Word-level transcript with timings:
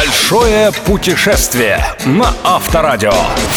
Большое 0.00 0.72
путешествие 0.86 1.84
на 2.06 2.32
Авторадио. 2.42 3.12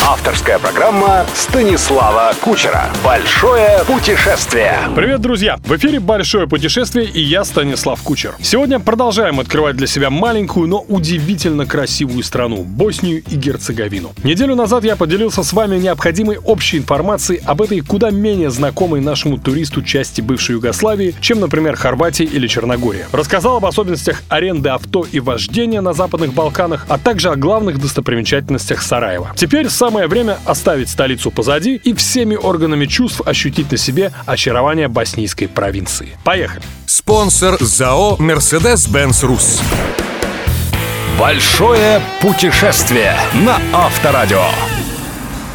Авторская 0.06 0.60
программа 0.60 1.26
Станислава 1.34 2.34
Кучера. 2.42 2.90
Большое 3.02 3.79
путешествие. 3.88 4.78
Привет, 4.94 5.21
друзья! 5.21 5.56
В 5.64 5.74
эфире 5.78 6.02
«Большое 6.02 6.46
путешествие» 6.46 7.06
и 7.06 7.21
я, 7.21 7.46
Станислав 7.46 8.02
Кучер. 8.02 8.36
Сегодня 8.42 8.82
продолжаем 8.82 9.40
открывать 9.40 9.78
для 9.78 9.88
себя 9.88 10.10
маленькую, 10.10 10.68
но 10.68 10.82
удивительно 10.82 11.65
красивую 11.65 12.21
страну– 12.24 12.63
Боснию 12.65 13.23
и 13.25 13.35
Герцеговину. 13.37 14.12
Неделю 14.25 14.55
назад 14.55 14.83
я 14.83 14.97
поделился 14.97 15.44
с 15.44 15.53
вами 15.53 15.78
необходимой 15.78 16.39
общей 16.39 16.77
информацией 16.77 17.39
об 17.45 17.62
этой 17.62 17.80
куда 17.80 18.09
менее 18.09 18.52
знакомой 18.52 18.99
нашему 18.99 19.38
туристу 19.38 19.81
части 19.81 20.20
бывшей 20.20 20.55
Югославии, 20.55 21.16
чем, 21.21 21.39
например, 21.39 21.77
Хорватия 21.77 22.25
или 22.25 22.48
Черногория. 22.48 23.07
Рассказал 23.13 23.55
об 23.57 23.66
особенностях 23.66 24.23
аренды 24.27 24.67
авто 24.67 25.05
и 25.09 25.21
вождения 25.21 25.80
на 25.80 25.94
западных 25.94 26.33
Западных 26.34 26.44
Балканах, 26.44 26.86
а 26.90 26.98
также 26.98 27.30
о 27.30 27.36
главных 27.36 27.80
достопримечательностях 27.80 28.81
Сараева. 28.81 29.31
Теперь 29.35 29.70
самое 29.70 30.07
время 30.07 30.38
оставить 30.45 30.90
столицу 30.90 31.31
позади 31.31 31.76
и 31.76 31.94
всеми 31.94 32.35
органами 32.35 32.85
чувств 32.85 33.21
ощутить 33.26 33.71
на 33.71 33.77
себе 33.77 34.12
очарование 34.26 34.88
боснийской 34.88 35.48
провинции. 35.48 36.09
Поехали! 36.23 36.63
Спонсор 36.85 37.57
ЗАО 37.59 38.17
«Мерседес-Бенц 38.17 39.23
Рус». 39.23 39.62
Большое 41.20 42.02
путешествие 42.21 43.15
на 43.45 43.59
Авторадио. 43.71 44.43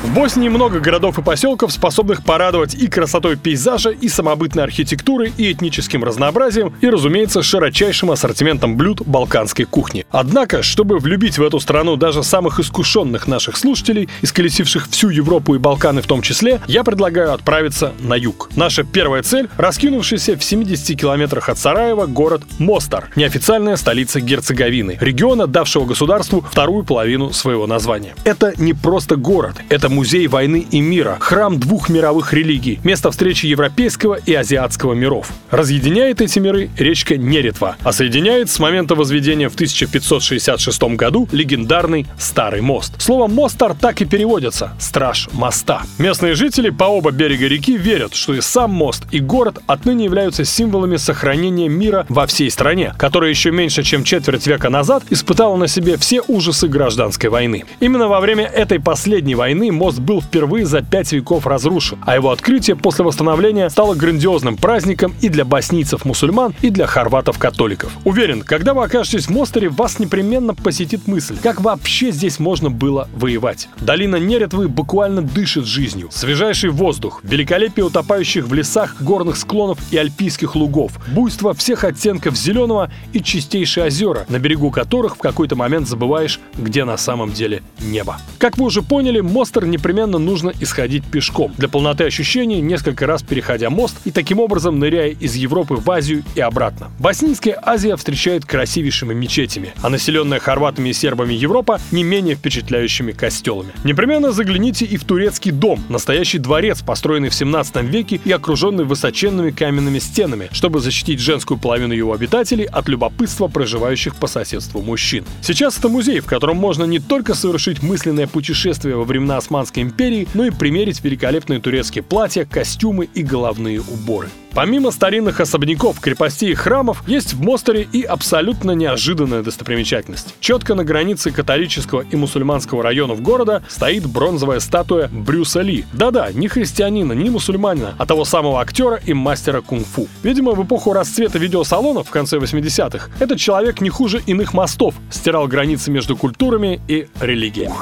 В 0.00 0.14
Боснии 0.14 0.48
много 0.48 0.78
городов 0.78 1.18
и 1.18 1.22
поселков, 1.22 1.72
способных 1.72 2.22
порадовать 2.22 2.72
и 2.72 2.86
красотой 2.86 3.36
пейзажа, 3.36 3.90
и 3.90 4.08
самобытной 4.08 4.62
архитектурой, 4.62 5.32
и 5.36 5.50
этническим 5.50 6.04
разнообразием, 6.04 6.72
и, 6.80 6.88
разумеется, 6.88 7.42
широчайшим 7.42 8.12
ассортиментом 8.12 8.76
блюд 8.76 9.02
балканской 9.04 9.64
кухни. 9.64 10.06
Однако, 10.12 10.62
чтобы 10.62 10.98
влюбить 10.98 11.38
в 11.38 11.42
эту 11.42 11.58
страну 11.58 11.96
даже 11.96 12.22
самых 12.22 12.60
искушенных 12.60 13.26
наших 13.26 13.56
слушателей, 13.56 14.08
исколесивших 14.22 14.88
всю 14.88 15.08
Европу 15.08 15.56
и 15.56 15.58
Балканы 15.58 16.00
в 16.00 16.06
том 16.06 16.22
числе, 16.22 16.60
я 16.68 16.84
предлагаю 16.84 17.32
отправиться 17.32 17.92
на 17.98 18.14
юг. 18.14 18.50
Наша 18.54 18.84
первая 18.84 19.24
цель– 19.24 19.48
раскинувшийся 19.56 20.36
в 20.36 20.44
70 20.44 20.96
километрах 20.96 21.48
от 21.48 21.58
Сараева 21.58 22.06
город 22.06 22.42
Мостар, 22.60 23.10
неофициальная 23.16 23.74
столица 23.74 24.20
Герцеговины, 24.20 24.96
региона, 25.00 25.48
давшего 25.48 25.86
государству 25.86 26.44
вторую 26.48 26.84
половину 26.84 27.32
своего 27.32 27.66
названия. 27.66 28.14
Это 28.22 28.54
не 28.58 28.74
просто 28.74 29.16
город, 29.16 29.56
это 29.68 29.88
музей 29.98 30.28
войны 30.28 30.64
и 30.70 30.80
мира, 30.80 31.16
храм 31.18 31.58
двух 31.58 31.88
мировых 31.88 32.32
религий, 32.32 32.78
место 32.84 33.10
встречи 33.10 33.46
европейского 33.46 34.14
и 34.14 34.32
азиатского 34.32 34.94
миров. 34.94 35.32
Разъединяет 35.50 36.20
эти 36.20 36.38
миры 36.38 36.70
речка 36.78 37.16
Неретва, 37.16 37.74
а 37.82 37.92
соединяет 37.92 38.48
с 38.48 38.60
момента 38.60 38.94
возведения 38.94 39.48
в 39.48 39.54
1566 39.54 40.82
году 40.94 41.28
легендарный 41.32 42.06
Старый 42.16 42.60
мост. 42.60 42.94
Слово 43.02 43.26
«мостар» 43.26 43.74
так 43.74 44.00
и 44.00 44.04
переводится– 44.04 44.70
«страж 44.78 45.28
моста». 45.32 45.82
Местные 45.98 46.36
жители 46.36 46.70
по 46.70 46.84
оба 46.84 47.10
берега 47.10 47.48
реки 47.48 47.76
верят, 47.76 48.14
что 48.14 48.34
и 48.34 48.40
сам 48.40 48.70
мост, 48.70 49.02
и 49.10 49.18
город 49.18 49.58
отныне 49.66 50.04
являются 50.04 50.44
символами 50.44 50.96
сохранения 50.96 51.68
мира 51.68 52.06
во 52.08 52.28
всей 52.28 52.52
стране, 52.52 52.94
которая 52.98 53.30
еще 53.30 53.50
меньше, 53.50 53.82
чем 53.82 54.04
четверть 54.04 54.46
века 54.46 54.70
назад 54.70 55.02
испытала 55.10 55.56
на 55.56 55.66
себе 55.66 55.96
все 55.96 56.20
ужасы 56.28 56.68
гражданской 56.68 57.30
войны. 57.30 57.64
Именно 57.80 58.06
во 58.06 58.20
время 58.20 58.44
этой 58.44 58.78
последней 58.78 59.34
войны 59.34 59.72
мост 59.78 60.00
был 60.00 60.20
впервые 60.20 60.66
за 60.66 60.82
пять 60.82 61.12
веков 61.12 61.46
разрушен, 61.46 61.98
а 62.04 62.16
его 62.16 62.30
открытие 62.30 62.76
после 62.76 63.04
восстановления 63.04 63.70
стало 63.70 63.94
грандиозным 63.94 64.56
праздником 64.56 65.14
и 65.20 65.28
для 65.28 65.44
боснийцев-мусульман, 65.44 66.54
и 66.60 66.70
для 66.70 66.86
хорватов-католиков. 66.86 67.92
Уверен, 68.04 68.42
когда 68.42 68.74
вы 68.74 68.84
окажетесь 68.84 69.26
в 69.26 69.30
Мостере, 69.30 69.68
вас 69.68 69.98
непременно 69.98 70.54
посетит 70.54 71.06
мысль, 71.06 71.36
как 71.42 71.60
вообще 71.60 72.10
здесь 72.10 72.38
можно 72.38 72.70
было 72.70 73.08
воевать. 73.14 73.68
Долина 73.80 74.16
Неретвы 74.16 74.68
буквально 74.68 75.22
дышит 75.22 75.64
жизнью. 75.64 76.08
Свежайший 76.10 76.70
воздух, 76.70 77.20
великолепие 77.22 77.86
утопающих 77.86 78.46
в 78.46 78.54
лесах 78.54 79.00
горных 79.00 79.36
склонов 79.36 79.78
и 79.92 79.96
альпийских 79.96 80.56
лугов, 80.56 80.92
буйство 81.14 81.54
всех 81.54 81.84
оттенков 81.84 82.36
зеленого 82.36 82.90
и 83.12 83.22
чистейшие 83.22 83.86
озера, 83.86 84.26
на 84.28 84.38
берегу 84.40 84.70
которых 84.70 85.16
в 85.16 85.20
какой-то 85.20 85.54
момент 85.54 85.86
забываешь, 85.86 86.40
где 86.56 86.84
на 86.84 86.96
самом 86.96 87.32
деле 87.32 87.62
небо. 87.80 88.18
Как 88.38 88.58
вы 88.58 88.66
уже 88.66 88.82
поняли, 88.82 89.20
Мостер 89.20 89.64
непременно 89.70 90.18
нужно 90.18 90.52
исходить 90.60 91.04
пешком. 91.04 91.52
Для 91.56 91.68
полноты 91.68 92.04
ощущений, 92.04 92.60
несколько 92.60 93.06
раз 93.06 93.22
переходя 93.22 93.70
мост 93.70 93.96
и 94.04 94.10
таким 94.10 94.40
образом 94.40 94.78
ныряя 94.78 95.10
из 95.10 95.34
Европы 95.34 95.74
в 95.74 95.90
Азию 95.90 96.24
и 96.34 96.40
обратно. 96.40 96.90
Боснийская 96.98 97.58
Азия 97.62 97.96
встречает 97.96 98.44
красивейшими 98.44 99.14
мечетями, 99.14 99.72
а 99.82 99.88
населенная 99.88 100.38
хорватами 100.38 100.90
и 100.90 100.92
сербами 100.92 101.34
Европа 101.34 101.80
не 101.90 102.02
менее 102.02 102.34
впечатляющими 102.34 103.12
костелами. 103.12 103.72
Непременно 103.84 104.32
загляните 104.32 104.84
и 104.84 104.96
в 104.96 105.04
турецкий 105.04 105.50
дом, 105.50 105.80
настоящий 105.88 106.38
дворец, 106.38 106.82
построенный 106.82 107.28
в 107.28 107.34
17 107.34 107.82
веке 107.82 108.20
и 108.24 108.32
окруженный 108.32 108.84
высоченными 108.84 109.50
каменными 109.50 109.98
стенами, 109.98 110.48
чтобы 110.52 110.80
защитить 110.80 111.20
женскую 111.20 111.58
половину 111.58 111.94
его 111.94 112.12
обитателей 112.12 112.64
от 112.64 112.88
любопытства 112.88 113.48
проживающих 113.48 114.16
по 114.16 114.26
соседству 114.26 114.80
мужчин. 114.80 115.24
Сейчас 115.42 115.78
это 115.78 115.88
музей, 115.88 116.20
в 116.20 116.26
котором 116.26 116.56
можно 116.56 116.84
не 116.84 116.98
только 116.98 117.34
совершить 117.34 117.82
мысленное 117.82 118.26
путешествие 118.26 118.96
во 118.96 119.04
времена 119.04 119.36
Османской 119.36 119.57
Османской 119.58 119.82
империи, 119.82 120.28
но 120.34 120.44
и 120.44 120.50
примерить 120.50 121.02
великолепные 121.02 121.58
турецкие 121.58 122.04
платья, 122.04 122.44
костюмы 122.44 123.08
и 123.12 123.24
головные 123.24 123.80
уборы. 123.80 124.28
Помимо 124.54 124.90
старинных 124.90 125.40
особняков, 125.40 126.00
крепостей 126.00 126.52
и 126.52 126.54
храмов, 126.54 127.02
есть 127.06 127.34
в 127.34 127.40
Мостере 127.40 127.86
и 127.92 128.02
абсолютно 128.02 128.72
неожиданная 128.72 129.42
достопримечательность. 129.42 130.34
Четко 130.40 130.74
на 130.74 130.84
границе 130.84 131.32
католического 131.32 132.04
и 132.08 132.16
мусульманского 132.16 132.82
районов 132.82 133.20
города 133.20 133.62
стоит 133.68 134.06
бронзовая 134.06 134.60
статуя 134.60 135.08
Брюса 135.08 135.60
Ли. 135.60 135.84
Да-да, 135.92 136.30
не 136.32 136.48
христианина, 136.48 137.12
не 137.12 137.30
мусульманина, 137.30 137.94
а 137.98 138.06
того 138.06 138.24
самого 138.24 138.60
актера 138.60 139.00
и 139.04 139.12
мастера 139.12 139.60
кунг-фу. 139.60 140.08
Видимо, 140.22 140.52
в 140.52 140.64
эпоху 140.64 140.92
расцвета 140.92 141.38
видеосалонов 141.38 142.08
в 142.08 142.10
конце 142.10 142.38
80-х 142.38 143.10
этот 143.20 143.38
человек 143.38 143.80
не 143.80 143.90
хуже 143.90 144.22
иных 144.26 144.54
мостов 144.54 144.94
стирал 145.10 145.46
границы 145.46 145.90
между 145.90 146.16
культурами 146.16 146.80
и 146.88 147.08
религиями. 147.20 147.74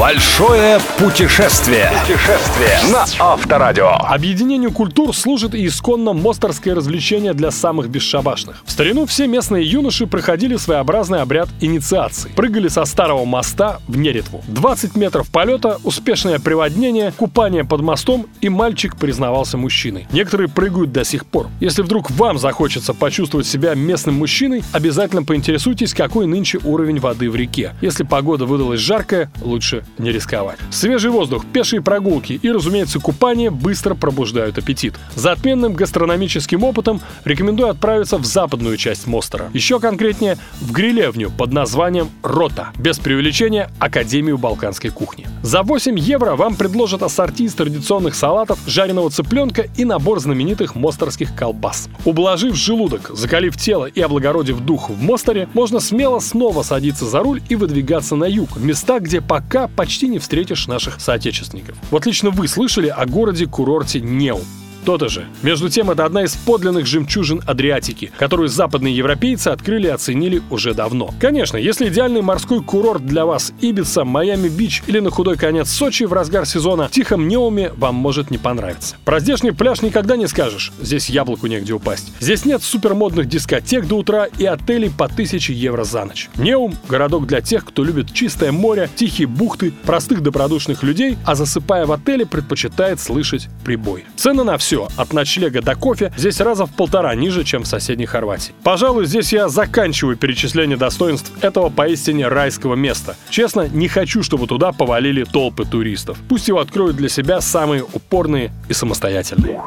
Большое 0.00 0.80
путешествие. 0.98 1.90
Путешествие 2.00 2.78
на 2.90 3.04
Авторадио. 3.18 3.90
Объединению 3.90 4.72
культур 4.72 5.14
служит 5.14 5.54
и 5.54 5.66
исконно 5.66 6.14
мостерское 6.14 6.74
развлечение 6.74 7.34
для 7.34 7.50
самых 7.50 7.90
бесшабашных. 7.90 8.62
В 8.64 8.72
старину 8.72 9.04
все 9.04 9.26
местные 9.26 9.62
юноши 9.62 10.06
проходили 10.06 10.56
своеобразный 10.56 11.20
обряд 11.20 11.50
инициации. 11.60 12.30
Прыгали 12.30 12.68
со 12.68 12.86
старого 12.86 13.26
моста 13.26 13.80
в 13.88 13.98
Неретву. 13.98 14.42
20 14.48 14.96
метров 14.96 15.28
полета, 15.28 15.78
успешное 15.84 16.38
приводнение, 16.38 17.12
купание 17.12 17.64
под 17.64 17.82
мостом, 17.82 18.26
и 18.40 18.48
мальчик 18.48 18.96
признавался 18.96 19.58
мужчиной. 19.58 20.08
Некоторые 20.12 20.48
прыгают 20.48 20.92
до 20.92 21.04
сих 21.04 21.26
пор. 21.26 21.48
Если 21.60 21.82
вдруг 21.82 22.10
вам 22.10 22.38
захочется 22.38 22.94
почувствовать 22.94 23.46
себя 23.46 23.74
местным 23.74 24.14
мужчиной, 24.14 24.64
обязательно 24.72 25.24
поинтересуйтесь, 25.24 25.92
какой 25.92 26.26
нынче 26.26 26.58
уровень 26.64 27.00
воды 27.00 27.28
в 27.30 27.36
реке. 27.36 27.74
Если 27.82 28.02
погода 28.02 28.46
выдалась 28.46 28.80
жаркая, 28.80 29.30
лучше 29.42 29.84
не 29.98 30.12
рисковать. 30.12 30.58
Свежий 30.70 31.10
воздух, 31.10 31.44
пешие 31.46 31.82
прогулки 31.82 32.38
и, 32.42 32.50
разумеется, 32.50 33.00
купание 33.00 33.50
быстро 33.50 33.94
пробуждают 33.94 34.58
аппетит. 34.58 34.94
За 35.14 35.32
отменным 35.32 35.74
гастрономическим 35.74 36.64
опытом 36.64 37.00
рекомендую 37.24 37.70
отправиться 37.70 38.18
в 38.18 38.24
западную 38.24 38.76
часть 38.76 39.06
Мостера. 39.06 39.50
Еще 39.52 39.80
конкретнее, 39.80 40.38
в 40.60 40.72
грилевню 40.72 41.30
под 41.30 41.52
названием 41.52 42.10
«Рота». 42.22 42.68
Без 42.78 42.98
преувеличения 42.98 43.70
Академию 43.78 44.38
балканской 44.38 44.90
кухни. 44.90 45.26
За 45.42 45.62
8 45.62 45.98
евро 45.98 46.36
вам 46.36 46.54
предложат 46.54 47.02
ассорти 47.02 47.44
из 47.44 47.54
традиционных 47.54 48.14
салатов, 48.14 48.58
жареного 48.66 49.10
цыпленка 49.10 49.66
и 49.76 49.84
набор 49.84 50.20
знаменитых 50.20 50.74
мостерских 50.74 51.34
колбас. 51.34 51.88
Ублажив 52.04 52.54
желудок, 52.54 53.10
закалив 53.14 53.56
тело 53.56 53.86
и 53.86 54.00
облагородив 54.00 54.60
дух 54.60 54.90
в 54.90 55.00
Мостере, 55.02 55.48
можно 55.54 55.80
смело 55.80 56.18
снова 56.18 56.62
садиться 56.62 57.06
за 57.06 57.20
руль 57.20 57.42
и 57.48 57.56
выдвигаться 57.56 58.16
на 58.16 58.24
юг, 58.24 58.56
места, 58.56 59.00
где 59.00 59.20
пока 59.20 59.68
почти 59.80 60.08
не 60.08 60.18
встретишь 60.18 60.66
наших 60.66 61.00
соотечественников. 61.00 61.74
Вот 61.90 62.04
лично 62.04 62.28
вы 62.28 62.48
слышали 62.48 62.88
о 62.88 63.06
городе-курорте 63.06 64.02
Неум. 64.02 64.42
То-то 64.84 65.08
же. 65.08 65.26
Между 65.42 65.68
тем, 65.68 65.90
это 65.90 66.04
одна 66.04 66.24
из 66.24 66.34
подлинных 66.36 66.86
жемчужин 66.86 67.42
Адриатики, 67.46 68.12
которую 68.18 68.48
западные 68.48 68.96
европейцы 68.96 69.48
открыли 69.48 69.88
и 69.88 69.90
оценили 69.90 70.42
уже 70.50 70.74
давно. 70.74 71.10
Конечно, 71.20 71.56
если 71.56 71.88
идеальный 71.88 72.22
морской 72.22 72.62
курорт 72.62 73.04
для 73.04 73.26
вас 73.26 73.52
Ибица, 73.60 74.04
Майами-Бич 74.04 74.82
или 74.86 75.00
на 75.00 75.10
худой 75.10 75.36
конец 75.36 75.70
Сочи 75.70 76.04
в 76.04 76.12
разгар 76.12 76.46
сезона, 76.46 76.88
в 76.88 76.90
Тихом 76.90 77.28
Неуме 77.28 77.72
вам 77.76 77.94
может 77.94 78.30
не 78.30 78.38
понравиться. 78.38 78.96
Про 79.04 79.20
здешний 79.20 79.52
пляж 79.52 79.82
никогда 79.82 80.16
не 80.16 80.26
скажешь. 80.26 80.72
Здесь 80.80 81.10
яблоку 81.10 81.46
негде 81.46 81.72
упасть. 81.72 82.12
Здесь 82.20 82.44
нет 82.44 82.62
супермодных 82.62 83.28
дискотек 83.28 83.86
до 83.86 83.96
утра 83.96 84.26
и 84.38 84.44
отелей 84.44 84.90
по 84.90 85.06
1000 85.06 85.52
евро 85.52 85.84
за 85.84 86.04
ночь. 86.04 86.28
Неум– 86.36 86.74
городок 86.88 87.26
для 87.26 87.40
тех, 87.40 87.64
кто 87.64 87.84
любит 87.84 88.12
чистое 88.12 88.52
море, 88.52 88.88
тихие 88.94 89.26
бухты, 89.26 89.72
простых 89.84 90.22
добродушных 90.22 90.82
людей, 90.82 91.18
а 91.24 91.34
засыпая 91.34 91.86
в 91.86 91.92
отеле 91.92 92.24
предпочитает 92.24 93.00
слышать 93.00 93.48
прибой. 93.64 94.04
Цены 94.16 94.44
на 94.44 94.56
все 94.58 94.69
все, 94.70 94.88
от 94.96 95.12
ночлега 95.12 95.62
до 95.62 95.74
кофе, 95.74 96.12
здесь 96.16 96.40
раза 96.40 96.64
в 96.64 96.70
полтора 96.70 97.12
ниже, 97.16 97.42
чем 97.42 97.64
в 97.64 97.66
соседней 97.66 98.06
Хорватии. 98.06 98.54
Пожалуй, 98.62 99.04
здесь 99.04 99.32
я 99.32 99.48
заканчиваю 99.48 100.16
перечисление 100.16 100.76
достоинств 100.76 101.32
этого 101.40 101.70
поистине 101.70 102.28
райского 102.28 102.76
места. 102.76 103.16
Честно, 103.30 103.66
не 103.66 103.88
хочу, 103.88 104.22
чтобы 104.22 104.46
туда 104.46 104.70
повалили 104.70 105.24
толпы 105.24 105.64
туристов. 105.64 106.18
Пусть 106.28 106.46
его 106.46 106.60
откроют 106.60 106.96
для 106.96 107.08
себя 107.08 107.40
самые 107.40 107.82
упорные 107.82 108.52
и 108.68 108.72
самостоятельные. 108.72 109.60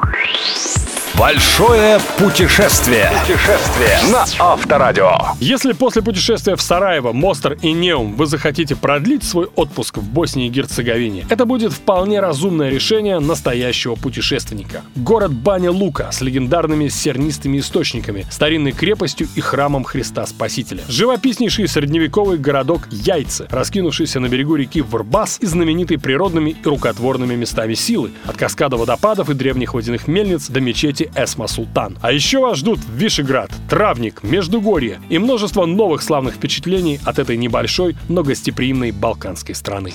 Большое 1.18 2.00
путешествие. 2.18 3.08
Путешествие 3.20 3.98
на 4.10 4.24
Авторадио. 4.40 5.12
Если 5.38 5.72
после 5.72 6.02
путешествия 6.02 6.56
в 6.56 6.60
Сараево, 6.60 7.12
Мостер 7.12 7.56
и 7.62 7.70
Неум 7.70 8.16
вы 8.16 8.26
захотите 8.26 8.74
продлить 8.74 9.22
свой 9.22 9.46
отпуск 9.54 9.98
в 9.98 10.02
Боснии 10.02 10.48
и 10.48 10.50
Герцеговине, 10.50 11.24
это 11.30 11.44
будет 11.46 11.72
вполне 11.72 12.18
разумное 12.18 12.68
решение 12.68 13.20
настоящего 13.20 13.94
путешественника. 13.94 14.82
Город 14.96 15.32
Баня 15.32 15.70
Лука 15.70 16.10
с 16.10 16.20
легендарными 16.20 16.88
сернистыми 16.88 17.60
источниками, 17.60 18.26
старинной 18.28 18.72
крепостью 18.72 19.28
и 19.36 19.40
храмом 19.40 19.84
Христа 19.84 20.26
Спасителя. 20.26 20.82
Живописнейший 20.88 21.68
средневековый 21.68 22.38
городок 22.38 22.88
Яйцы, 22.90 23.46
раскинувшийся 23.50 24.18
на 24.18 24.28
берегу 24.28 24.56
реки 24.56 24.82
Варбас 24.82 25.38
и 25.40 25.46
знаменитый 25.46 25.96
природными 25.98 26.56
и 26.60 26.68
рукотворными 26.68 27.36
местами 27.36 27.74
силы, 27.74 28.10
от 28.24 28.36
каскада 28.36 28.76
водопадов 28.76 29.30
и 29.30 29.34
древних 29.34 29.74
водяных 29.74 30.08
мельниц 30.08 30.48
до 30.48 30.60
мечети 30.60 31.03
Эсма 31.14 31.46
Султан. 31.46 31.98
А 32.02 32.12
еще 32.12 32.38
вас 32.40 32.58
ждут 32.58 32.80
Вишеград, 32.88 33.50
Травник, 33.68 34.22
Междугорье 34.22 35.00
и 35.08 35.18
множество 35.18 35.66
новых 35.66 36.02
славных 36.02 36.34
впечатлений 36.34 37.00
от 37.04 37.18
этой 37.18 37.36
небольшой, 37.36 37.96
но 38.08 38.22
гостеприимной 38.22 38.90
балканской 38.90 39.54
страны. 39.54 39.92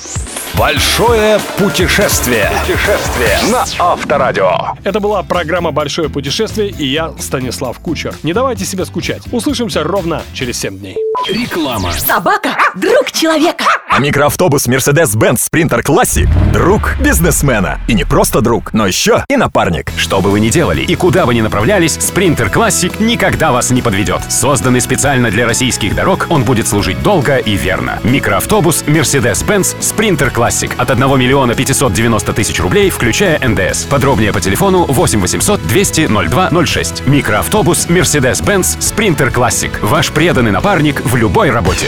Большое 0.56 1.40
путешествие. 1.58 2.52
Путешествие 2.62 3.40
на 3.52 3.66
Авторадио. 3.80 4.76
Это 4.84 5.00
была 5.00 5.24
программа 5.24 5.72
«Большое 5.72 6.10
путешествие» 6.10 6.70
и 6.70 6.86
я, 6.86 7.14
Станислав 7.20 7.80
Кучер. 7.80 8.16
Не 8.24 8.34
давайте 8.34 8.66
себе 8.66 8.86
скучать. 8.86 9.24
Услышимся 9.32 9.84
ровно 9.84 10.22
через 10.34 10.60
7 10.60 10.80
дней. 10.80 10.98
Реклама. 11.28 11.92
Собака– 11.94 12.58
друг 12.76 13.12
человека. 13.12 13.66
А 13.90 14.00
микроавтобус 14.00 14.68
Mercedes-Benz 14.68 15.50
Sprinter 15.52 15.84
Classic– 15.84 16.28
друг 16.54 16.96
бизнесмена. 17.00 17.80
И 17.88 17.94
не 17.94 18.06
просто 18.06 18.42
друг, 18.42 18.74
но 18.74 18.88
еще 18.88 19.24
и 19.30 19.36
напарник. 19.36 19.92
Что 19.98 20.22
бы 20.22 20.32
вы 20.32 20.40
ни 20.40 20.50
делали 20.50 20.82
и 20.82 20.96
куда 21.00 21.26
бы 21.26 21.34
ни 21.34 21.42
направлялись, 21.42 21.98
Sprinter 21.98 22.52
Classic 22.52 23.02
никогда 23.02 23.52
вас 23.52 23.72
не 23.72 23.82
подведет. 23.82 24.22
Созданный 24.30 24.82
специально 24.82 25.32
для 25.32 25.48
российских 25.48 25.96
дорог, 25.96 26.28
он 26.30 26.44
будет 26.44 26.68
служить 26.68 27.02
долго 27.02 27.38
и 27.38 27.56
верно. 27.56 28.00
Микроавтобус 28.04 28.84
Mercedes-Benz 28.84 29.80
Sprinter 29.80 30.32
Classic 30.32 30.72
от 30.78 30.92
1 30.92 31.20
миллиона 31.20 31.56
590 31.56 32.34
тысяч 32.34 32.60
рублей, 32.60 32.90
включая 32.90 33.40
НДС. 33.40 33.86
Подробнее 33.86 34.34
по 34.34 34.42
телефону 34.42 34.86
8 34.86 35.22
800 35.22 35.66
200 35.66 36.08
0206. 36.08 37.08
Микроавтобус 37.08 37.88
Mercedes-Benz 37.88 38.80
Sprinter 38.80 39.34
Classic. 39.34 39.72
Ваш 39.82 40.12
преданный 40.12 40.52
напарник 40.52 41.02
в 41.06 41.16
любой 41.16 41.50
работе. 41.50 41.88